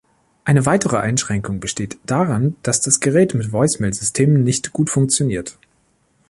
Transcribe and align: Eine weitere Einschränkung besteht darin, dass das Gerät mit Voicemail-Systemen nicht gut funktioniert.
Eine 0.45 0.65
weitere 0.65 0.97
Einschränkung 0.97 1.59
besteht 1.59 1.99
darin, 2.07 2.55
dass 2.63 2.81
das 2.81 3.01
Gerät 3.01 3.35
mit 3.35 3.51
Voicemail-Systemen 3.53 4.43
nicht 4.43 4.73
gut 4.73 4.89
funktioniert. 4.89 5.59